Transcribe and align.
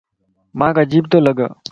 مانک 0.59 0.75
عجيب 0.83 1.03
تو 1.11 1.17
لڳا 1.25 1.47